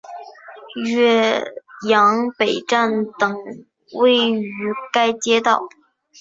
[0.83, 1.43] 岳
[1.87, 3.37] 阳北站等
[3.93, 5.69] 位于该街道。